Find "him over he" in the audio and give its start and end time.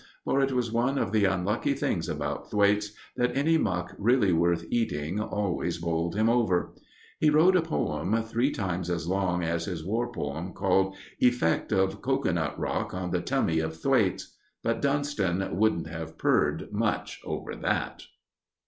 6.15-7.29